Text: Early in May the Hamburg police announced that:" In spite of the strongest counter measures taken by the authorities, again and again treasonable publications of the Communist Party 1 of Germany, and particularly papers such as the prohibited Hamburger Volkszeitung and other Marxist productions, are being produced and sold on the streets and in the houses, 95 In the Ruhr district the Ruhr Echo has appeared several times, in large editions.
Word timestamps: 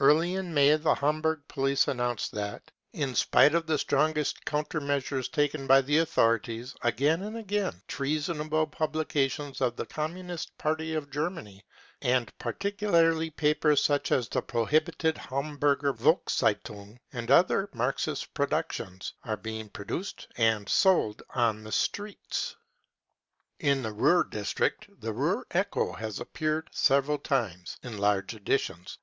Early 0.00 0.32
in 0.34 0.54
May 0.54 0.74
the 0.76 0.94
Hamburg 0.94 1.42
police 1.46 1.86
announced 1.88 2.32
that:" 2.32 2.70
In 3.04 3.14
spite 3.14 3.54
of 3.54 3.66
the 3.66 3.76
strongest 3.76 4.42
counter 4.46 4.80
measures 4.80 5.28
taken 5.28 5.66
by 5.66 5.82
the 5.82 5.98
authorities, 5.98 6.74
again 6.80 7.20
and 7.24 7.36
again 7.36 7.82
treasonable 7.86 8.66
publications 8.66 9.60
of 9.60 9.76
the 9.76 9.84
Communist 9.84 10.56
Party 10.56 10.94
1 10.94 11.02
of 11.02 11.10
Germany, 11.10 11.66
and 12.00 12.32
particularly 12.38 13.28
papers 13.28 13.84
such 13.84 14.10
as 14.10 14.26
the 14.26 14.40
prohibited 14.40 15.18
Hamburger 15.18 15.92
Volkszeitung 15.92 16.96
and 17.12 17.30
other 17.30 17.68
Marxist 17.74 18.32
productions, 18.32 19.12
are 19.22 19.36
being 19.36 19.68
produced 19.68 20.28
and 20.38 20.66
sold 20.66 21.22
on 21.34 21.62
the 21.64 21.72
streets 21.72 22.56
and 23.60 23.68
in 23.68 23.82
the 23.82 23.90
houses, 23.90 23.98
95 23.98 23.98
In 23.98 23.98
the 23.98 24.02
Ruhr 24.02 24.24
district 24.24 25.00
the 25.02 25.12
Ruhr 25.12 25.46
Echo 25.50 25.92
has 25.92 26.18
appeared 26.20 26.70
several 26.72 27.18
times, 27.18 27.76
in 27.82 27.98
large 27.98 28.32
editions. 28.34 28.96